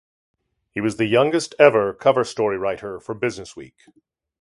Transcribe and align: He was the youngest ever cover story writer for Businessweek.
He 0.71 0.81
was 0.81 0.97
the 0.97 1.05
youngest 1.05 1.53
ever 1.59 1.93
cover 1.93 2.23
story 2.23 2.57
writer 2.57 2.99
for 2.99 3.13
Businessweek. 3.13 3.75